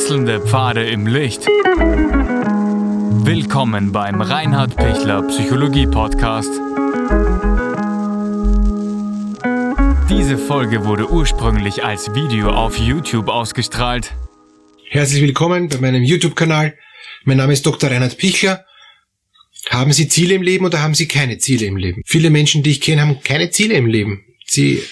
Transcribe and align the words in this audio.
Wechselnde 0.00 0.40
Pfade 0.40 0.88
im 0.88 1.06
Licht. 1.06 1.46
Willkommen 3.26 3.92
beim 3.92 4.22
Reinhard 4.22 4.74
Pichler 4.74 5.20
Psychologie 5.28 5.86
Podcast. 5.86 6.50
Diese 10.08 10.38
Folge 10.38 10.86
wurde 10.86 11.10
ursprünglich 11.10 11.84
als 11.84 12.14
Video 12.14 12.48
auf 12.48 12.78
YouTube 12.78 13.28
ausgestrahlt. 13.28 14.14
Herzlich 14.88 15.20
willkommen 15.20 15.68
bei 15.68 15.76
meinem 15.76 16.02
YouTube-Kanal. 16.02 16.78
Mein 17.24 17.36
Name 17.36 17.52
ist 17.52 17.66
Dr. 17.66 17.90
Reinhard 17.90 18.16
Pichler. 18.16 18.64
Haben 19.68 19.92
Sie 19.92 20.08
Ziele 20.08 20.32
im 20.34 20.40
Leben 20.40 20.64
oder 20.64 20.80
haben 20.80 20.94
Sie 20.94 21.08
keine 21.08 21.36
Ziele 21.36 21.66
im 21.66 21.76
Leben? 21.76 22.00
Viele 22.06 22.30
Menschen, 22.30 22.62
die 22.62 22.70
ich 22.70 22.80
kenne, 22.80 23.02
haben 23.02 23.20
keine 23.22 23.50
Ziele 23.50 23.74
im 23.74 23.84
Leben. 23.84 24.24
Sie 24.46 24.82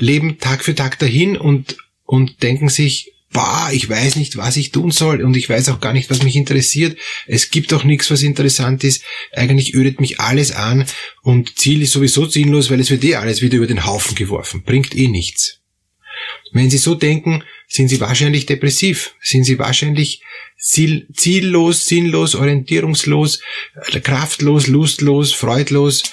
leben 0.00 0.38
Tag 0.38 0.64
für 0.64 0.74
Tag 0.74 0.98
dahin 0.98 1.36
und, 1.36 1.76
und 2.06 2.42
denken 2.42 2.68
sich, 2.68 3.12
bah, 3.32 3.70
ich 3.72 3.88
weiß 3.88 4.16
nicht, 4.16 4.36
was 4.36 4.56
ich 4.56 4.70
tun 4.70 4.90
soll 4.90 5.22
und 5.22 5.36
ich 5.36 5.48
weiß 5.48 5.70
auch 5.70 5.80
gar 5.80 5.92
nicht, 5.92 6.10
was 6.10 6.22
mich 6.22 6.36
interessiert. 6.36 6.98
Es 7.26 7.50
gibt 7.50 7.72
auch 7.72 7.84
nichts, 7.84 8.10
was 8.10 8.22
interessant 8.22 8.84
ist. 8.84 9.02
Eigentlich 9.32 9.74
ödet 9.74 10.00
mich 10.00 10.20
alles 10.20 10.52
an 10.52 10.86
und 11.22 11.58
Ziel 11.58 11.82
ist 11.82 11.92
sowieso 11.92 12.26
ziellos, 12.26 12.70
weil 12.70 12.80
es 12.80 12.90
wird 12.90 13.04
eh 13.04 13.16
alles 13.16 13.42
wieder 13.42 13.56
über 13.56 13.66
den 13.66 13.84
Haufen 13.86 14.14
geworfen. 14.14 14.62
Bringt 14.62 14.94
eh 14.96 15.08
nichts. 15.08 15.60
Wenn 16.52 16.70
Sie 16.70 16.78
so 16.78 16.94
denken, 16.94 17.42
sind 17.66 17.88
Sie 17.88 18.00
wahrscheinlich 18.00 18.46
depressiv, 18.46 19.14
sind 19.22 19.44
Sie 19.44 19.58
wahrscheinlich 19.58 20.22
ziel, 20.58 21.08
ziellos, 21.12 21.86
sinnlos, 21.86 22.34
orientierungslos, 22.34 23.40
kraftlos, 24.02 24.66
lustlos, 24.66 25.32
freudlos, 25.32 26.04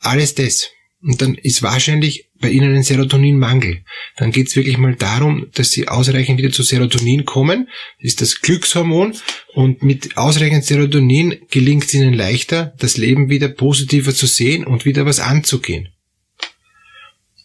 alles 0.00 0.34
das. 0.34 0.70
Und 1.00 1.22
dann 1.22 1.34
ist 1.36 1.62
wahrscheinlich 1.62 2.28
bei 2.44 2.50
Ihnen 2.50 2.74
ein 2.74 2.82
Serotoninmangel. 2.82 3.84
Dann 4.18 4.30
geht 4.30 4.48
es 4.48 4.56
wirklich 4.56 4.76
mal 4.76 4.94
darum, 4.96 5.46
dass 5.54 5.70
Sie 5.70 5.88
ausreichend 5.88 6.36
wieder 6.36 6.52
zu 6.52 6.62
Serotonin 6.62 7.24
kommen. 7.24 7.68
Das 8.02 8.10
ist 8.10 8.20
das 8.20 8.42
Glückshormon. 8.42 9.16
Und 9.54 9.82
mit 9.82 10.18
ausreichend 10.18 10.62
Serotonin 10.66 11.38
gelingt 11.50 11.84
es 11.84 11.94
Ihnen 11.94 12.12
leichter, 12.12 12.74
das 12.78 12.98
Leben 12.98 13.30
wieder 13.30 13.48
positiver 13.48 14.14
zu 14.14 14.26
sehen 14.26 14.66
und 14.66 14.84
wieder 14.84 15.06
was 15.06 15.20
anzugehen. 15.20 15.88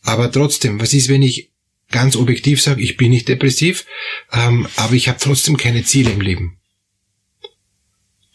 Aber 0.02 0.30
trotzdem, 0.30 0.82
was 0.82 0.94
ist, 0.94 1.08
wenn 1.08 1.22
ich 1.22 1.52
ganz 1.90 2.18
objektiv 2.18 2.62
sage, 2.62 2.82
ich 2.82 2.98
bin 2.98 3.12
nicht 3.12 3.30
depressiv, 3.30 3.86
ähm, 4.34 4.68
aber 4.76 4.96
ich 4.96 5.08
habe 5.08 5.20
trotzdem 5.22 5.56
keine 5.56 5.86
Ziele 5.86 6.12
im 6.12 6.20
Leben? 6.20 6.58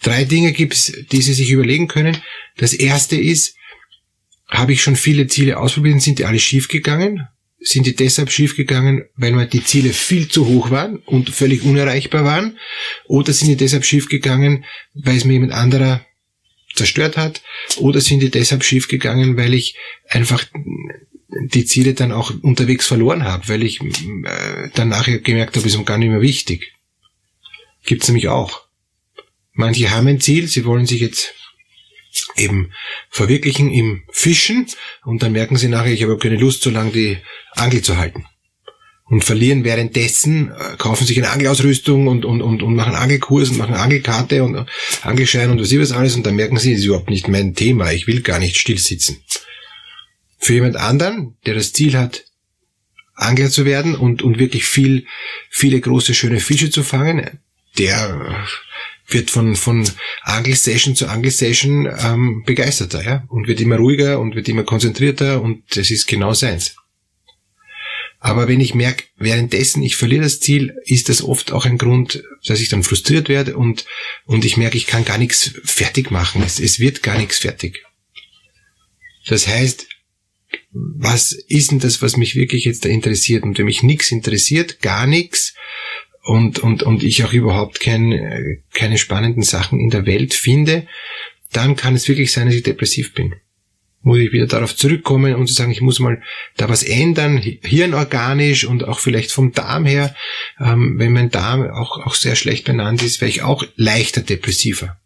Drei 0.03 0.25
Dinge 0.25 0.53
gibt 0.53 0.73
es, 0.73 0.95
die 1.13 1.21
Sie 1.21 1.35
sich 1.35 1.51
überlegen 1.51 1.89
können. 1.89 2.17
Das 2.57 2.73
erste 2.73 3.17
ist, 3.17 3.55
habe 4.59 4.73
ich 4.73 4.83
schon 4.83 4.97
viele 4.97 5.27
Ziele 5.27 5.59
ausprobiert 5.59 6.03
sind 6.03 6.19
die 6.19 6.25
alle 6.25 6.39
schiefgegangen? 6.39 7.29
Sind 7.61 7.87
die 7.87 7.97
deshalb 7.97 8.31
schiefgegangen, 8.31 9.05
weil 9.17 9.33
mir 9.33 9.47
die 9.47 9.65
Ziele 9.65 9.95
viel 9.95 10.29
zu 10.29 10.47
hoch 10.47 10.71
waren 10.71 10.99
und 10.99 11.31
völlig 11.31 11.63
unerreichbar 11.63 12.25
waren? 12.25 12.59
Oder 13.07 13.33
sind 13.33 13.49
die 13.49 13.57
deshalb 13.57 13.85
schiefgegangen, 13.85 14.65
weil 14.93 15.17
es 15.17 15.25
mir 15.25 15.33
jemand 15.33 15.53
anderer 15.53 16.05
zerstört 16.75 17.17
hat? 17.17 17.43
Oder 17.79 18.01
sind 18.01 18.21
die 18.21 18.31
deshalb 18.31 18.65
schiefgegangen, 18.65 19.37
weil 19.39 19.55
ich 19.55 19.77
einfach 20.09 20.45
die 21.47 21.65
Ziele 21.65 21.95
dann 21.95 22.13
auch 22.13 22.33
unterwegs 22.43 22.87
verloren 22.87 23.25
habe, 23.25 23.49
weil 23.49 23.63
ich 23.63 23.81
äh, 23.81 24.69
dann 24.75 24.89
nachher 24.89 25.19
gemerkt 25.19 25.57
habe, 25.57 25.67
ist 25.67 25.87
gar 25.87 25.99
nicht 25.99 26.11
mehr 26.11 26.21
wichtig. 26.21 26.75
Gibt's 27.85 28.09
nämlich 28.09 28.29
auch. 28.29 28.67
Manche 29.53 29.91
haben 29.91 30.09
ein 30.09 30.21
Ziel, 30.21 30.49
sie 30.49 30.65
wollen 30.65 30.87
sich 30.87 31.01
jetzt 31.01 31.35
eben 32.37 32.73
verwirklichen 33.11 33.71
im 33.71 34.03
Fischen 34.11 34.67
und 35.05 35.23
dann 35.23 35.33
merken 35.33 35.57
sie 35.57 35.69
nachher, 35.69 35.93
ich 35.93 36.03
habe 36.03 36.19
keine 36.19 36.37
Lust, 36.37 36.63
so 36.63 36.71
lange 36.71 36.93
die 36.93 37.19
Angel 37.53 37.83
zu 37.83 37.97
halten. 37.97 38.25
Und 39.07 39.23
verlieren 39.23 39.65
währenddessen, 39.65 40.51
äh, 40.51 40.77
kaufen 40.79 41.07
sich 41.07 41.19
eine 41.19 41.31
Angelausrüstung 41.31 42.07
und, 42.07 42.25
und, 42.25 42.41
und, 42.41 42.63
und 42.63 42.75
machen 42.75 42.95
Angelkurs 42.95 43.51
und 43.51 43.59
machen 43.59 43.75
Angelkarte 43.75 44.43
und 44.43 44.67
Angelschein 45.03 45.51
und 45.51 45.61
was 45.61 45.71
ich 45.71 45.79
was 45.79 45.93
alles 45.93 46.17
und 46.17 46.25
dann 46.25 46.37
merken 46.37 46.59
sie, 46.59 46.73
das 46.73 46.81
ist 46.81 46.87
überhaupt 46.87 47.11
nicht 47.11 47.29
mein 47.29 47.55
Thema, 47.55 47.93
ich 47.93 48.07
will 48.07 48.23
gar 48.23 48.39
nicht 48.39 48.57
still 48.57 48.79
sitzen. 48.79 49.23
Für 50.39 50.55
jemand 50.55 50.77
anderen, 50.77 51.37
der 51.45 51.55
das 51.55 51.73
Ziel 51.73 51.99
hat, 51.99 52.25
Angler 53.15 53.51
zu 53.51 53.65
werden 53.65 53.95
und, 53.95 54.23
und 54.23 54.39
wirklich 54.39 54.65
viel, 54.65 55.07
viele 55.51 55.81
große, 55.81 56.15
schöne 56.15 56.41
Fische 56.41 56.71
zu 56.71 56.83
fangen, 56.83 57.41
der 57.79 58.47
wird 59.07 59.31
von, 59.31 59.57
von 59.57 59.89
Angelsession 60.23 60.97
zu 60.97 61.09
Angelsession 61.09 61.89
ähm, 61.99 62.43
begeisterter 62.45 63.05
ja? 63.05 63.25
und 63.29 63.49
wird 63.49 63.61
immer 63.61 63.77
ruhiger 63.77 64.21
und 64.21 64.35
wird 64.35 64.49
immer 64.49 64.65
konzentrierter 64.65 65.43
und 65.43 65.77
das 65.77 65.91
ist 65.91 66.07
genau 66.07 66.33
seins. 66.33 66.77
Aber 68.25 68.49
wenn 68.49 68.61
ich 68.61 68.75
merke, 68.75 69.05
währenddessen 69.19 69.83
ich 69.83 69.97
verliere 69.97 70.23
das 70.23 70.41
Ziel, 70.41 70.75
ist 70.87 71.11
das 71.11 71.23
oft 71.23 71.53
auch 71.53 71.67
ein 71.67 71.77
Grund, 71.77 72.25
dass 72.47 72.61
ich 72.61 72.71
dann 72.71 72.83
frustriert 72.83 73.29
werde 73.29 73.55
und, 73.55 73.85
und 74.25 74.47
ich 74.47 74.57
merke, 74.57 74.79
ich 74.79 74.87
kann 74.87 75.05
gar 75.05 75.19
nichts 75.19 75.53
fertig 75.63 76.11
machen. 76.11 76.43
Es, 76.43 76.59
es 76.59 76.81
wird 76.81 77.03
gar 77.03 77.19
nichts 77.19 77.39
fertig. 77.39 77.85
Das 79.27 79.47
heißt, 79.47 79.87
was 80.73 81.33
ist 81.33 81.71
denn 81.71 81.81
das, 81.81 82.01
was 82.01 82.17
mich 82.17 82.35
wirklich 82.35 82.65
jetzt 82.65 82.87
da 82.87 82.89
interessiert? 82.89 83.43
Und 83.43 83.59
wenn 83.59 83.67
mich 83.67 83.83
nichts 83.83 84.11
interessiert, 84.11 84.81
gar 84.81 85.07
nichts, 85.07 85.55
und, 86.25 86.59
und, 86.59 86.83
und 86.83 87.03
ich 87.03 87.23
auch 87.25 87.33
überhaupt 87.33 87.81
kein, 87.81 88.63
keine 88.73 88.99
spannenden 88.99 89.43
Sachen 89.43 89.79
in 89.79 89.91
der 89.91 90.07
Welt 90.07 90.35
finde, 90.35 90.87
dann 91.53 91.77
kann 91.77 91.95
es 91.95 92.09
wirklich 92.09 92.33
sein, 92.33 92.47
dass 92.47 92.57
ich 92.57 92.63
depressiv 92.63 93.15
bin. 93.15 93.35
Muss 94.01 94.19
ich 94.19 94.33
wieder 94.33 94.47
darauf 94.47 94.75
zurückkommen 94.75 95.35
und 95.35 95.47
zu 95.47 95.55
sagen, 95.55 95.71
ich 95.71 95.81
muss 95.81 95.99
mal 95.99 96.23
da 96.57 96.69
was 96.69 96.83
ändern, 96.83 97.39
hirnorganisch 97.39 98.65
und 98.65 98.85
auch 98.85 98.99
vielleicht 98.99 99.33
vom 99.33 99.53
Darm 99.53 99.87
her. 99.87 100.15
Ähm, 100.61 100.99
wenn 100.99 101.13
mein 101.13 101.31
Darm 101.31 101.71
auch, 101.71 102.05
auch 102.05 102.15
sehr 102.15 102.37
schlecht 102.37 102.65
benannt 102.65 103.03
ist, 103.03 103.21
wäre 103.21 103.31
ich 103.31 103.43
auch 103.43 103.65
leichter 103.77 104.21
depressiver. 104.21 104.99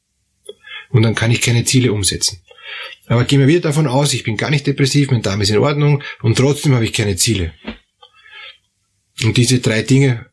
Und 0.91 1.03
dann 1.03 1.15
kann 1.15 1.31
ich 1.31 1.41
keine 1.41 1.65
Ziele 1.65 1.93
umsetzen. 1.93 2.41
Aber 3.07 3.25
gehen 3.25 3.41
wir 3.41 3.47
wieder 3.47 3.61
davon 3.61 3.87
aus, 3.87 4.15
ich 4.15 4.25
bin 4.25 4.37
gar 4.37 4.51
nicht 4.51 4.67
depressiv, 4.67 5.11
mein 5.11 5.23
Darm 5.23 5.41
ist 5.41 5.51
in 5.51 5.59
Ordnung 5.59 6.03
und 6.23 6.37
trotzdem 6.37 6.75
habe 6.75 6.85
ich 6.85 6.93
keine 6.93 7.17
Ziele. 7.17 7.53
Und 9.25 9.37
diese 9.37 9.61
drei 9.61 9.83
Dinge 9.83 10.28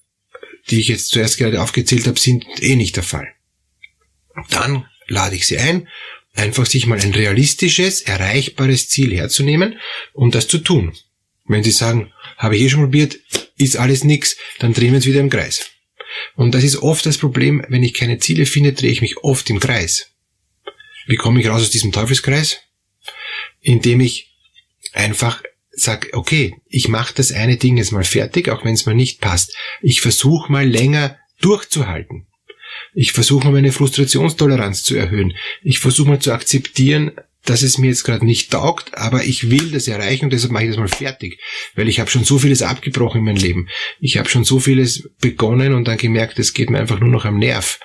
die 0.70 0.80
ich 0.80 0.88
jetzt 0.88 1.10
zuerst 1.10 1.38
gerade 1.38 1.62
aufgezählt 1.62 2.08
habe, 2.08 2.20
sind 2.20 2.46
eh 2.62 2.76
nicht 2.76 2.96
der 2.96 3.04
Fall. 3.04 3.28
Dann 4.50 4.86
lade 5.08 5.36
ich 5.36 5.48
Sie 5.48 5.58
ein, 5.58 5.88
einfach 6.34 6.66
sich 6.66 6.88
mal 6.88 7.00
ein 7.00 7.14
realistisches, 7.14 8.02
erreichbares 8.02 8.90
Ziel 8.90 9.16
herzunehmen 9.16 9.80
und 10.14 10.36
das 10.36 10.48
zu 10.48 10.58
tun. 10.58 10.94
Wenn 11.46 11.64
Sie 11.64 11.72
sagen, 11.72 12.12
habe 12.38 12.58
ich 12.58 12.64
eh 12.64 12.70
schon 12.70 12.82
probiert, 12.82 13.18
ist 13.58 13.78
alles 13.78 14.04
nix, 14.04 14.36
dann 14.60 14.74
drehen 14.74 14.92
wir 14.92 14.98
uns 14.98 15.06
wieder 15.06 15.20
im 15.20 15.30
Kreis. 15.30 15.70
Und 16.36 16.54
das 16.54 16.64
ist 16.64 16.78
oft 16.78 17.06
das 17.06 17.18
Problem, 17.18 17.64
wenn 17.70 17.84
ich 17.84 17.94
keine 17.94 18.20
Ziele 18.20 18.46
finde, 18.46 18.74
drehe 18.74 18.92
ich 18.92 19.02
mich 19.02 19.18
oft 19.18 19.50
im 19.50 19.60
Kreis. 19.60 20.12
Wie 21.08 21.18
komme 21.18 21.40
ich 21.40 21.48
raus 21.48 21.62
aus 21.62 21.70
diesem 21.70 21.92
Teufelskreis? 21.92 22.58
Indem 23.62 24.00
ich 24.02 24.34
einfach 24.94 25.44
sag, 25.76 26.10
okay, 26.14 26.56
ich 26.68 26.88
mache 26.88 27.14
das 27.16 27.32
eine 27.32 27.58
Ding 27.58 27.78
jetzt 27.78 27.92
mal 27.92 28.04
fertig, 28.04 28.50
auch 28.50 28.64
wenn 28.64 28.74
es 28.74 28.86
mir 28.86 28.96
nicht 28.96 29.22
passt. 29.22 29.56
Ich 29.82 30.02
versuche 30.02 30.52
mal 30.52 30.68
länger 30.68 31.18
durchzuhalten. 31.42 32.28
Ich 32.94 33.12
versuche 33.12 33.46
mal 33.46 33.54
meine 33.54 33.72
Frustrationstoleranz 33.72 34.84
zu 34.84 34.96
erhöhen. 34.96 35.34
Ich 35.62 35.80
versuche 35.80 36.10
mal 36.10 36.20
zu 36.20 36.34
akzeptieren, 36.34 37.12
dass 37.46 37.62
es 37.62 37.78
mir 37.78 37.88
jetzt 37.88 38.04
gerade 38.04 38.26
nicht 38.26 38.52
taugt, 38.52 38.98
aber 38.98 39.24
ich 39.24 39.50
will 39.50 39.72
das 39.72 39.88
erreichen 39.88 40.26
und 40.26 40.34
deshalb 40.34 40.52
mache 40.52 40.64
ich 40.64 40.70
das 40.70 40.80
mal 40.80 40.88
fertig, 40.88 41.40
weil 41.76 41.88
ich 41.88 42.00
habe 42.00 42.10
schon 42.10 42.24
so 42.24 42.40
vieles 42.40 42.62
abgebrochen 42.62 43.20
in 43.20 43.26
meinem 43.26 43.38
Leben. 43.38 43.70
Ich 44.00 44.18
habe 44.18 44.28
schon 44.30 44.44
so 44.44 44.60
vieles 44.60 45.10
begonnen 45.22 45.74
und 45.74 45.88
dann 45.88 45.98
gemerkt, 45.98 46.40
es 46.40 46.54
geht 46.54 46.70
mir 46.70 46.80
einfach 46.80 47.00
nur 47.00 47.10
noch 47.10 47.26
am 47.26 47.40
Nerv. 47.40 47.80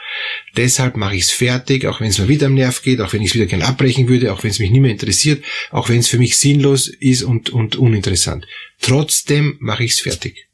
Deshalb 0.56 0.96
mache 0.96 1.16
ich 1.16 1.24
es 1.24 1.30
fertig, 1.30 1.86
auch 1.86 2.00
wenn 2.00 2.08
es 2.08 2.18
mir 2.18 2.28
wieder 2.28 2.46
am 2.46 2.54
Nerv 2.54 2.82
geht, 2.82 3.00
auch 3.00 3.12
wenn 3.12 3.22
ich 3.22 3.28
es 3.28 3.34
wieder 3.34 3.46
gern 3.46 3.62
abbrechen 3.62 4.08
würde, 4.08 4.32
auch 4.32 4.42
wenn 4.42 4.50
es 4.50 4.58
mich 4.58 4.70
nicht 4.70 4.80
mehr 4.80 4.90
interessiert, 4.90 5.44
auch 5.70 5.88
wenn 5.88 6.00
es 6.00 6.08
für 6.08 6.18
mich 6.18 6.38
sinnlos 6.38 6.88
ist 6.88 7.22
und, 7.22 7.50
und 7.50 7.76
uninteressant. 7.76 8.46
Trotzdem 8.80 9.56
mache 9.60 9.84
ich 9.84 9.92
es 9.92 10.00
fertig. 10.00 10.48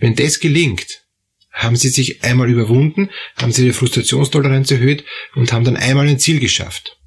Wenn 0.00 0.14
das 0.14 0.40
gelingt, 0.40 1.02
haben 1.52 1.76
sie 1.76 1.88
sich 1.88 2.22
einmal 2.22 2.50
überwunden, 2.50 3.10
haben 3.36 3.52
sie 3.52 3.64
ihre 3.64 3.74
Frustrationstoleranz 3.74 4.70
erhöht 4.70 5.04
und 5.34 5.52
haben 5.52 5.64
dann 5.64 5.76
einmal 5.76 6.06
ein 6.06 6.18
Ziel 6.18 6.38
geschafft. 6.38 6.98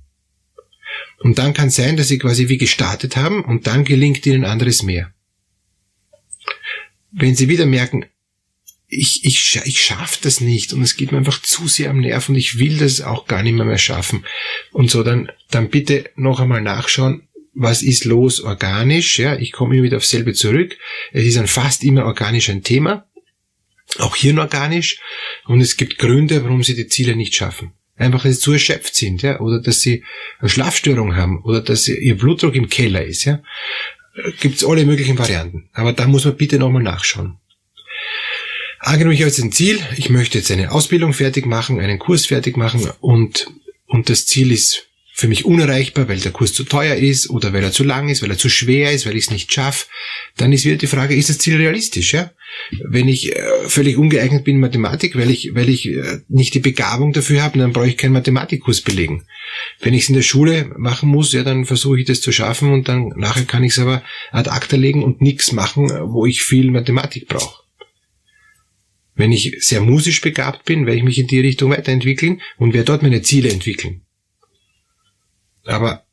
Und 1.20 1.38
dann 1.38 1.54
kann 1.54 1.70
sein, 1.70 1.98
dass 1.98 2.08
sie 2.08 2.18
quasi 2.18 2.48
wie 2.48 2.58
gestartet 2.58 3.18
haben 3.18 3.44
und 3.44 3.68
dann 3.68 3.84
gelingt 3.84 4.26
ihnen 4.26 4.46
anderes 4.46 4.84
mehr. 4.84 5.14
Wenn 7.12 7.36
sie 7.36 7.50
wieder 7.50 7.66
merken, 7.66 8.06
ich, 8.88 9.24
ich, 9.24 9.60
ich 9.66 9.84
schaffe 9.84 10.20
das 10.24 10.42
nicht 10.42 10.74
und 10.74 10.82
es 10.82 10.96
geht 10.96 11.12
mir 11.12 11.20
einfach 11.20 11.42
zu 11.42 11.68
sehr 11.68 11.90
am 11.90 12.00
Nerv 12.00 12.30
und 12.30 12.36
ich 12.36 12.58
will 12.58 12.78
das 12.78 13.02
auch 13.02 13.28
gar 13.28 13.44
nicht 13.44 13.54
mehr, 13.54 13.66
mehr 13.66 13.78
schaffen. 13.78 14.26
Und 14.72 14.90
so, 14.90 15.04
dann, 15.04 15.32
dann 15.52 15.70
bitte 15.70 16.10
noch 16.16 16.40
einmal 16.40 16.62
nachschauen, 16.62 17.28
was 17.54 17.84
ist 17.84 18.06
los 18.06 18.42
organisch, 18.42 19.20
ja, 19.20 19.36
ich 19.36 19.52
komme 19.52 19.76
immer 19.76 19.84
wieder 19.84 19.98
aufs 19.98 20.10
selbe 20.10 20.34
zurück. 20.34 20.78
Es 21.12 21.26
ist 21.26 21.38
dann 21.38 21.48
fast 21.48 21.84
immer 21.84 22.06
organisch 22.06 22.50
ein 22.50 22.64
Thema, 22.64 23.06
auch 23.98 24.16
hirnorganisch 24.16 25.00
und 25.46 25.60
es 25.62 25.76
gibt 25.76 25.98
Gründe, 25.98 26.44
warum 26.44 26.64
sie 26.64 26.76
die 26.76 26.88
Ziele 26.88 27.16
nicht 27.16 27.36
schaffen 27.36 27.74
einfach 28.00 28.24
dass 28.24 28.36
sie 28.36 28.40
zu 28.40 28.54
erschöpft 28.54 28.96
sind, 28.96 29.22
ja, 29.22 29.40
oder 29.40 29.62
dass 29.62 29.82
sie 29.82 30.04
eine 30.40 30.50
Schlafstörung 30.50 31.16
haben, 31.16 31.44
oder 31.44 31.62
dass 31.62 31.88
ihr 31.88 32.18
Blutdruck 32.18 32.56
im 32.56 32.70
Keller 32.70 33.04
ist, 33.04 33.26
ja. 33.26 33.42
Gibt's 34.40 34.66
alle 34.66 34.86
möglichen 34.86 35.18
Varianten. 35.18 35.70
Aber 35.74 35.94
da 35.94 36.08
muss 36.08 36.26
man 36.26 36.36
bitte 36.36 36.58
nochmal 36.58 36.84
nachschauen. 36.84 37.38
Angenommen, 38.80 39.14
ich 39.14 39.22
habe 39.22 39.30
jetzt 39.30 39.40
ein 39.40 39.52
Ziel, 39.52 39.80
ich 39.98 40.10
möchte 40.10 40.38
jetzt 40.38 40.52
eine 40.52 40.72
Ausbildung 40.72 41.14
fertig 41.14 41.46
machen, 41.46 41.80
einen 41.80 42.00
Kurs 42.00 42.26
fertig 42.26 42.58
machen 42.58 42.90
und, 43.02 43.48
und 43.86 44.10
das 44.10 44.26
Ziel 44.26 44.52
ist 44.52 44.89
für 45.20 45.28
mich 45.28 45.44
unerreichbar, 45.44 46.08
weil 46.08 46.20
der 46.20 46.32
Kurs 46.32 46.54
zu 46.54 46.64
teuer 46.64 46.96
ist 46.96 47.30
oder 47.30 47.52
weil 47.52 47.62
er 47.62 47.74
zu 47.74 47.84
lang 47.84 48.08
ist, 48.08 48.24
weil 48.24 48.32
er 48.32 48.38
zu 48.38 48.48
schwer 48.48 48.94
ist, 48.94 49.06
weil 49.06 49.18
ich 49.18 49.26
es 49.26 49.32
nicht 49.32 49.52
schaffe, 49.54 49.88
dann 50.38 50.54
ist 50.54 50.64
wieder 50.64 50.78
die 50.78 50.88
Frage, 50.88 51.14
ist 51.14 51.28
das 51.28 51.40
Ziel 51.40 51.58
realistisch? 51.58 52.14
Ja? 52.14 52.32
Wenn 52.88 53.10
ich 53.10 53.36
äh, 53.36 53.44
völlig 53.68 53.98
ungeeignet 53.98 54.46
bin 54.46 54.56
in 54.56 54.62
Mathematik, 54.62 55.18
weil 55.18 55.30
ich, 55.30 55.54
weil 55.56 55.68
ich 55.68 55.90
äh, 55.90 56.20
nicht 56.30 56.54
die 56.54 56.62
Begabung 56.62 57.12
dafür 57.12 57.44
habe, 57.44 57.60
dann 57.60 57.74
brauche 57.74 57.90
ich 57.90 57.98
keinen 57.98 58.14
Mathematikkurs 58.14 58.80
belegen. 58.80 59.26
Wenn 59.82 59.94
ich 59.94 60.04
es 60.04 60.10
in 60.10 60.16
der 60.16 60.22
Schule 60.22 60.72
machen 60.78 61.10
muss, 61.10 61.34
ja, 61.34 61.44
dann 61.44 61.66
versuche 61.66 62.00
ich 62.00 62.06
das 62.06 62.22
zu 62.22 62.32
schaffen 62.32 62.72
und 62.72 62.88
dann 62.88 63.10
nachher 63.18 63.44
kann 63.44 63.66
ich 63.66 63.74
es 63.74 63.80
aber 63.80 64.02
ad 64.32 64.50
acta 64.50 64.78
legen 64.78 65.04
und 65.04 65.20
nichts 65.20 65.52
machen, 65.52 65.90
wo 66.14 66.26
ich 66.28 66.44
viel 66.44 66.72
Mathematik 66.72 67.28
brauche. 67.28 67.64
Wenn 69.16 69.34
ich 69.34 69.58
sehr 69.60 69.82
musisch 69.82 70.22
begabt 70.22 70.64
bin, 70.64 70.86
werde 70.86 71.00
ich 71.00 71.04
mich 71.04 71.20
in 71.20 71.28
die 71.28 71.42
Richtung 71.42 71.72
weiterentwickeln 71.72 72.42
und 72.58 72.74
werde 72.74 72.86
dort 72.86 73.04
meine 73.04 73.22
Ziele 73.22 73.50
entwickeln. 73.50 74.04
Aber 75.66 76.06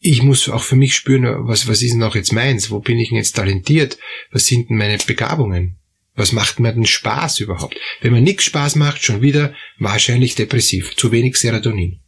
ich 0.00 0.22
muss 0.22 0.48
auch 0.48 0.62
für 0.62 0.76
mich 0.76 0.94
spüren, 0.94 1.46
was, 1.46 1.68
was 1.68 1.82
ist 1.82 1.92
denn 1.92 2.02
auch 2.02 2.14
jetzt 2.14 2.32
meins? 2.32 2.70
Wo 2.70 2.80
bin 2.80 2.98
ich 2.98 3.10
denn 3.10 3.18
jetzt 3.18 3.36
talentiert? 3.36 3.98
Was 4.32 4.46
sind 4.46 4.70
denn 4.70 4.76
meine 4.76 4.98
Begabungen? 4.98 5.76
Was 6.14 6.32
macht 6.32 6.58
mir 6.58 6.72
denn 6.72 6.86
Spaß 6.86 7.40
überhaupt? 7.40 7.76
Wenn 8.00 8.12
mir 8.12 8.20
nichts 8.20 8.44
Spaß 8.44 8.76
macht, 8.76 9.04
schon 9.04 9.22
wieder 9.22 9.54
wahrscheinlich 9.78 10.34
depressiv. 10.34 10.96
Zu 10.96 11.12
wenig 11.12 11.36
Serotonin. 11.36 12.00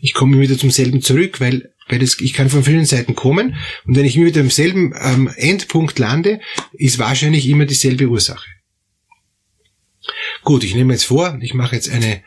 Ich 0.00 0.14
komme 0.14 0.40
wieder 0.40 0.58
zum 0.58 0.70
selben 0.70 1.02
zurück, 1.02 1.40
weil, 1.40 1.72
weil 1.88 1.98
das, 1.98 2.18
ich 2.20 2.32
kann 2.32 2.50
von 2.50 2.64
vielen 2.64 2.86
Seiten 2.86 3.14
kommen 3.14 3.56
und 3.84 3.96
wenn 3.96 4.04
ich 4.04 4.16
wieder 4.16 4.40
am 4.40 4.50
selben 4.50 4.92
ähm, 5.00 5.30
Endpunkt 5.36 5.98
lande, 5.98 6.40
ist 6.72 6.98
wahrscheinlich 6.98 7.48
immer 7.48 7.66
dieselbe 7.66 8.06
Ursache. 8.06 8.48
Gut, 10.42 10.64
ich 10.64 10.74
nehme 10.74 10.92
jetzt 10.92 11.04
vor, 11.04 11.38
ich 11.40 11.54
mache 11.54 11.76
jetzt 11.76 11.88
eine 11.88 12.22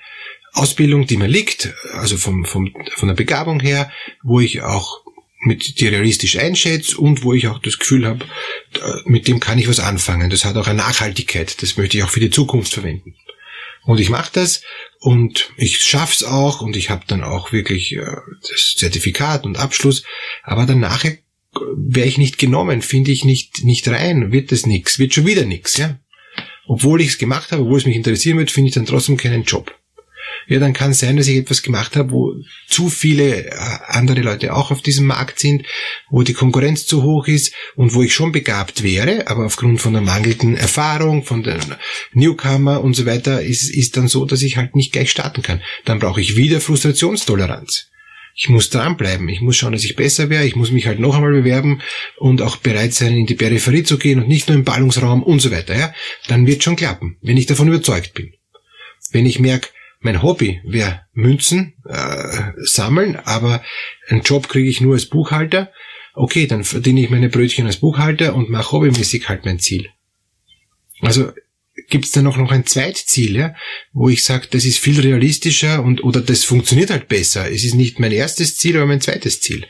Ausbildung, 0.56 1.06
die 1.06 1.18
mir 1.18 1.28
liegt, 1.28 1.74
also 1.92 2.18
vom, 2.18 2.46
vom, 2.46 2.74
von 2.96 3.08
der 3.08 3.16
Begabung 3.16 3.60
her, 3.60 3.92
wo 4.24 4.40
ich 4.40 4.62
auch 4.62 5.04
mit 5.42 5.80
die 5.80 5.88
realistisch 5.88 6.38
einschätze 6.38 6.98
und 6.98 7.24
wo 7.24 7.34
ich 7.34 7.48
auch 7.48 7.60
das 7.60 7.78
Gefühl 7.78 8.08
habe, 8.08 8.26
mit 9.06 9.28
dem 9.28 9.40
kann 9.40 9.60
ich 9.60 9.68
was 9.68 9.80
anfangen. 9.80 10.30
Das 10.30 10.46
hat 10.46 10.56
auch 10.56 10.68
eine 10.68 10.78
Nachhaltigkeit. 10.78 11.62
Das 11.62 11.78
möchte 11.78 11.98
ich 11.98 12.04
auch 12.04 12.10
für 12.10 12.20
die 12.20 12.32
Zukunft 12.32 12.74
verwenden. 12.74 13.16
Und 13.84 14.00
ich 14.00 14.10
mache 14.10 14.32
das 14.34 14.62
und 15.00 15.52
ich 15.58 15.84
schaff's 15.84 16.24
auch 16.24 16.62
und 16.62 16.76
ich 16.76 16.90
habe 16.90 17.04
dann 17.06 17.24
auch 17.24 17.52
wirklich 17.52 17.96
äh, 17.96 18.06
das 18.42 18.74
Zertifikat 18.78 19.46
und 19.46 19.60
Abschluss. 19.60 20.04
Aber 20.42 20.66
danach 20.66 21.06
wäre 21.76 22.08
ich 22.08 22.18
nicht 22.18 22.40
genommen, 22.40 22.82
finde 22.82 23.12
ich 23.12 23.24
nicht 23.24 23.64
nicht 23.64 23.88
rein, 23.88 24.32
wird 24.32 24.52
das 24.52 24.66
nix, 24.66 24.98
wird 24.98 25.14
schon 25.14 25.28
wieder 25.28 25.46
nix, 25.46 25.78
ja. 25.78 26.00
Obwohl 26.66 27.00
ich 27.02 27.10
es 27.10 27.18
gemacht 27.20 27.52
habe, 27.52 27.62
obwohl 27.62 27.78
es 27.78 27.86
mich 27.86 27.96
interessieren 27.96 28.40
wird, 28.40 28.50
finde 28.50 28.70
ich 28.70 28.74
dann 28.74 28.88
trotzdem 28.88 29.18
keinen 29.18 29.44
Job 29.44 29.72
ja, 30.48 30.60
dann 30.60 30.74
kann 30.74 30.92
es 30.92 31.00
sein, 31.00 31.18
dass 31.18 31.28
ich 31.28 31.38
etwas 31.38 31.64
gemacht 31.64 31.96
habe, 31.96 32.12
wo 32.12 32.36
zu 32.68 32.90
viele 32.90 33.46
äh, 33.46 33.52
andere 33.88 34.22
Leute 34.22 34.54
auch 34.54 34.72
auf 34.72 34.82
diesem 34.82 35.06
Markt 35.06 35.40
sind, 35.40 35.66
wo 36.10 36.24
die 36.24 36.34
Konkurrenz 36.34 36.86
zu 36.86 37.04
hoch 37.04 37.28
ist 37.28 37.54
und 37.76 37.94
wo 37.94 38.04
ich 38.04 38.14
schon 38.14 38.32
begabt 38.32 38.84
wäre, 38.84 39.28
aber 39.28 39.46
aufgrund 39.46 39.82
von 39.82 39.94
der 39.94 40.02
mangelnden 40.02 40.56
Erfahrung, 40.56 41.24
von 41.24 41.44
den 41.44 41.60
Newcomer 42.14 42.84
und 42.84 42.96
so 42.96 43.06
weiter, 43.06 43.42
ist, 43.42 43.70
ist 43.70 43.98
dann 43.98 44.08
so, 44.08 44.26
dass 44.26 44.42
ich 44.42 44.58
halt 44.58 44.76
nicht 44.76 44.92
gleich 44.92 45.12
starten 45.12 45.42
kann. 45.42 45.62
Dann 45.86 46.00
brauche 46.00 46.22
ich 46.22 46.36
wieder 46.36 46.62
Frustrationstoleranz. 46.62 47.88
Ich 48.38 48.50
muss 48.50 48.70
dranbleiben. 48.70 49.30
Ich 49.30 49.40
muss 49.40 49.56
schauen, 49.56 49.72
dass 49.72 49.86
ich 49.86 49.96
besser 49.96 50.30
wäre. 50.30 50.46
Ich 50.46 50.58
muss 50.58 50.70
mich 50.70 50.88
halt 50.88 51.00
noch 51.00 51.16
einmal 51.16 51.32
bewerben 51.32 51.82
und 52.18 52.42
auch 52.42 52.58
bereit 52.58 52.94
sein, 52.94 53.16
in 53.16 53.26
die 53.26 53.36
Peripherie 53.36 53.84
zu 53.84 53.98
gehen 53.98 54.20
und 54.20 54.28
nicht 54.28 54.50
nur 54.50 54.58
im 54.58 54.66
Ballungsraum 54.66 55.24
und 55.24 55.40
so 55.40 55.52
weiter. 55.52 55.76
Ja, 55.76 55.94
dann 56.28 56.46
wird 56.46 56.62
schon 56.62 56.76
klappen, 56.76 57.18
wenn 57.22 57.38
ich 57.38 57.46
davon 57.46 57.70
überzeugt 57.70 58.14
bin. 58.14 58.34
Wenn 59.12 59.26
ich 59.26 59.40
merke, 59.40 59.70
mein 60.06 60.22
Hobby 60.22 60.62
wäre 60.64 61.02
Münzen 61.14 61.74
äh, 61.86 62.52
sammeln, 62.64 63.18
aber 63.18 63.64
einen 64.08 64.22
Job 64.22 64.48
kriege 64.48 64.70
ich 64.70 64.80
nur 64.80 64.94
als 64.94 65.08
Buchhalter. 65.08 65.72
Okay, 66.14 66.48
dann 66.48 66.64
verdiene 66.64 67.02
ich 67.02 67.10
meine 67.10 67.28
Brötchen 67.28 67.66
als 67.66 67.78
Buchhalter 67.78 68.36
und 68.36 68.50
mache 68.50 68.72
hobbymäßig 68.72 69.28
halt 69.28 69.44
mein 69.44 69.60
Ziel. 69.60 69.90
Also 71.02 71.32
gibt 71.90 72.06
es 72.06 72.12
da 72.12 72.22
noch, 72.22 72.38
noch 72.38 72.52
ein 72.52 72.66
Zweitziel, 72.66 73.36
ja, 73.36 73.56
wo 73.92 74.08
ich 74.08 74.24
sage, 74.24 74.48
das 74.50 74.64
ist 74.64 74.78
viel 74.78 75.00
realistischer 75.00 75.84
und 75.84 76.04
oder 76.04 76.22
das 76.22 76.44
funktioniert 76.46 76.90
halt 76.90 77.08
besser. 77.08 77.52
Es 77.52 77.64
ist 77.66 77.74
nicht 77.74 78.00
mein 78.00 78.12
erstes 78.12 78.58
Ziel, 78.58 78.78
aber 78.78 78.86
mein 78.86 79.02
zweites 79.02 79.42
Ziel. 79.42 79.66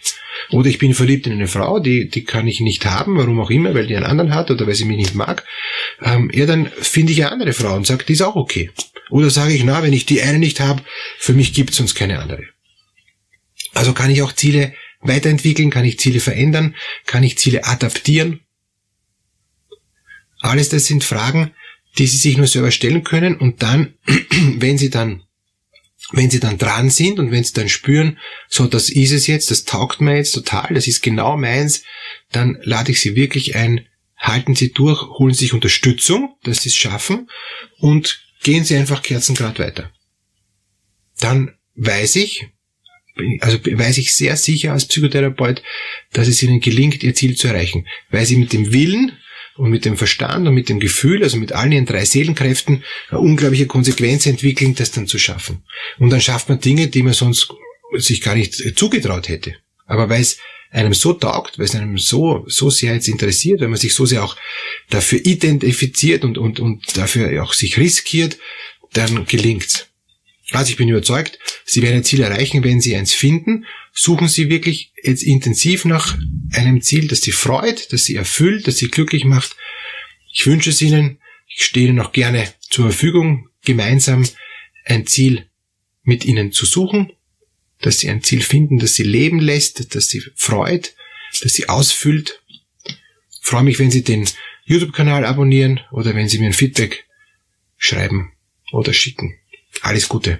Oder 0.51 0.69
ich 0.69 0.77
bin 0.77 0.93
verliebt 0.93 1.25
in 1.27 1.33
eine 1.33 1.47
Frau, 1.47 1.79
die, 1.79 2.09
die 2.09 2.25
kann 2.25 2.47
ich 2.47 2.59
nicht 2.59 2.85
haben, 2.85 3.17
warum 3.17 3.39
auch 3.39 3.49
immer, 3.49 3.73
weil 3.73 3.87
die 3.87 3.95
einen 3.95 4.05
anderen 4.05 4.35
hat 4.35 4.51
oder 4.51 4.67
weil 4.67 4.75
sie 4.75 4.85
mich 4.85 4.97
nicht 4.97 5.15
mag. 5.15 5.43
Ähm, 6.01 6.29
ja, 6.33 6.45
dann 6.45 6.67
finde 6.67 7.13
ich 7.13 7.23
eine 7.23 7.31
andere 7.31 7.53
Frau 7.53 7.75
und 7.75 7.87
sage, 7.87 8.03
die 8.05 8.13
ist 8.13 8.21
auch 8.21 8.35
okay. 8.35 8.69
Oder 9.09 9.29
sage 9.29 9.53
ich, 9.53 9.63
na, 9.63 9.83
wenn 9.83 9.93
ich 9.93 10.05
die 10.05 10.21
eine 10.21 10.39
nicht 10.39 10.59
habe, 10.59 10.83
für 11.17 11.33
mich 11.33 11.53
gibt 11.53 11.71
es 11.71 11.79
uns 11.79 11.95
keine 11.95 12.19
andere. 12.19 12.43
Also 13.73 13.93
kann 13.93 14.09
ich 14.09 14.21
auch 14.21 14.33
Ziele 14.33 14.73
weiterentwickeln, 15.01 15.69
kann 15.69 15.85
ich 15.85 15.99
Ziele 15.99 16.19
verändern, 16.19 16.75
kann 17.05 17.23
ich 17.23 17.37
Ziele 17.37 17.65
adaptieren. 17.65 18.41
Alles 20.39 20.69
das 20.69 20.85
sind 20.85 21.03
Fragen, 21.03 21.51
die 21.97 22.07
Sie 22.07 22.17
sich 22.17 22.37
nur 22.37 22.47
selber 22.47 22.71
stellen 22.71 23.03
können 23.03 23.35
und 23.37 23.61
dann, 23.61 23.93
wenn 24.57 24.77
Sie 24.77 24.89
dann 24.89 25.25
wenn 26.11 26.29
sie 26.29 26.39
dann 26.39 26.57
dran 26.57 26.89
sind 26.89 27.19
und 27.19 27.31
wenn 27.31 27.43
sie 27.43 27.53
dann 27.53 27.69
spüren, 27.69 28.19
so 28.47 28.67
das 28.67 28.89
ist 28.89 29.11
es 29.11 29.27
jetzt, 29.27 29.49
das 29.49 29.65
taugt 29.65 30.01
mir 30.01 30.17
jetzt 30.17 30.33
total, 30.33 30.73
das 30.73 30.87
ist 30.87 31.01
genau 31.01 31.35
meins, 31.35 31.83
dann 32.31 32.57
lade 32.61 32.91
ich 32.91 33.01
sie 33.01 33.15
wirklich 33.15 33.55
ein, 33.55 33.87
halten 34.17 34.55
sie 34.55 34.71
durch, 34.71 35.01
holen 35.01 35.33
sich 35.33 35.53
Unterstützung, 35.53 36.35
dass 36.43 36.61
sie 36.61 36.69
es 36.69 36.75
schaffen 36.75 37.29
und 37.79 38.23
gehen 38.45 38.63
Sie 38.63 38.77
einfach 38.77 39.01
Kerzengrad 39.01 39.57
weiter. 39.57 39.91
Dann 41.19 41.55
weiß 41.73 42.15
ich, 42.17 42.47
also 43.39 43.57
weiß 43.57 43.97
ich 43.97 44.13
sehr 44.13 44.37
sicher 44.37 44.71
als 44.71 44.85
Psychotherapeut, 44.85 45.63
dass 46.13 46.27
es 46.27 46.43
Ihnen 46.43 46.59
gelingt, 46.59 47.01
Ihr 47.03 47.15
Ziel 47.15 47.35
zu 47.35 47.47
erreichen, 47.47 47.87
weil 48.11 48.25
Sie 48.25 48.35
mit 48.35 48.53
dem 48.53 48.71
Willen 48.71 49.13
und 49.57 49.71
mit 49.71 49.83
dem 49.83 49.97
Verstand 49.97 50.47
und 50.47 50.53
mit 50.53 50.69
dem 50.69 50.79
Gefühl, 50.79 51.23
also 51.23 51.37
mit 51.37 51.53
allen 51.53 51.71
Ihren 51.71 51.87
drei 51.87 52.05
Seelenkräften, 52.05 52.83
eine 53.09 53.19
unglaubliche 53.19 53.65
Konsequenz 53.65 54.27
entwickeln, 54.27 54.75
das 54.75 54.91
dann 54.91 55.07
zu 55.07 55.17
schaffen. 55.17 55.63
Und 55.97 56.11
dann 56.11 56.21
schafft 56.21 56.47
man 56.47 56.59
Dinge, 56.59 56.87
die 56.87 57.01
man 57.01 57.13
sonst 57.13 57.51
sich 57.95 58.21
gar 58.21 58.35
nicht 58.35 58.77
zugetraut 58.77 59.27
hätte. 59.27 59.55
Aber 59.87 60.07
weil 60.09 60.21
es 60.21 60.37
einem 60.75 60.93
so 60.93 61.13
taugt, 61.13 61.57
weil 61.57 61.65
es 61.65 61.75
einem 61.75 61.97
so, 61.97 62.43
so 62.47 62.69
sehr 62.69 62.93
jetzt 62.93 63.07
interessiert, 63.07 63.61
wenn 63.61 63.69
man 63.69 63.79
sich 63.79 63.93
so 63.93 64.05
sehr 64.05 64.23
auch 64.23 64.35
dafür 64.89 65.25
identifiziert 65.25 66.25
und, 66.25 66.37
und, 66.37 66.59
und 66.59 66.97
dafür 66.97 67.41
auch 67.43 67.53
sich 67.53 67.77
riskiert, 67.77 68.37
dann 68.93 69.25
gelingt's. 69.25 69.87
Also 70.51 70.71
ich 70.71 70.77
bin 70.77 70.89
überzeugt, 70.89 71.39
Sie 71.65 71.81
werden 71.81 71.97
ein 71.97 72.03
Ziel 72.03 72.21
erreichen, 72.21 72.63
wenn 72.63 72.81
Sie 72.81 72.95
eins 72.95 73.13
finden. 73.13 73.65
Suchen 73.93 74.27
Sie 74.27 74.49
wirklich 74.49 74.91
jetzt 75.01 75.23
intensiv 75.23 75.85
nach 75.85 76.17
einem 76.51 76.81
Ziel, 76.81 77.07
das 77.07 77.21
Sie 77.21 77.31
freut, 77.31 77.91
das 77.93 78.03
Sie 78.03 78.15
erfüllt, 78.15 78.67
das 78.67 78.77
Sie 78.77 78.89
glücklich 78.89 79.23
macht. 79.23 79.55
Ich 80.31 80.45
wünsche 80.45 80.69
es 80.69 80.81
Ihnen. 80.81 81.19
Ich 81.47 81.63
stehe 81.63 81.87
Ihnen 81.87 82.01
auch 82.01 82.11
gerne 82.11 82.53
zur 82.59 82.91
Verfügung, 82.91 83.47
gemeinsam 83.63 84.27
ein 84.83 85.07
Ziel 85.07 85.45
mit 86.03 86.25
Ihnen 86.25 86.51
zu 86.51 86.65
suchen 86.65 87.11
dass 87.81 87.99
sie 87.99 88.09
ein 88.09 88.23
Ziel 88.23 88.41
finden, 88.41 88.79
das 88.79 88.95
sie 88.95 89.03
leben 89.03 89.39
lässt, 89.39 89.95
das 89.95 90.07
sie 90.07 90.21
freut, 90.35 90.95
das 91.41 91.53
sie 91.53 91.69
ausfüllt. 91.69 92.41
Ich 92.85 93.39
freue 93.41 93.63
mich, 93.63 93.77
wenn 93.77 93.91
Sie 93.91 94.03
den 94.03 94.27
YouTube-Kanal 94.63 95.23
abonnieren 95.23 95.81
oder 95.91 96.15
wenn 96.15 96.27
Sie 96.27 96.39
mir 96.39 96.47
ein 96.47 96.53
Feedback 96.53 97.05
schreiben 97.77 98.31
oder 98.71 98.91
schicken. 98.91 99.35
Alles 99.81 100.09
Gute. 100.09 100.39